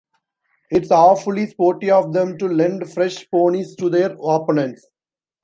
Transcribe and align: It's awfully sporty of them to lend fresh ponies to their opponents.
It's 0.71 0.89
awfully 0.89 1.45
sporty 1.45 1.91
of 1.91 2.11
them 2.11 2.39
to 2.39 2.47
lend 2.47 2.91
fresh 2.91 3.29
ponies 3.29 3.75
to 3.75 3.87
their 3.87 4.13
opponents. 4.19 4.89